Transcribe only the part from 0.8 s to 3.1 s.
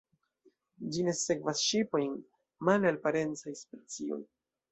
Ĝi ne sekvas ŝipojn, male al